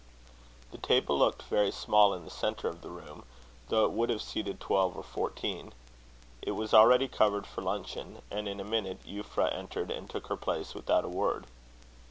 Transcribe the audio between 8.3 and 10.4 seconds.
and in a minute Euphra entered and took her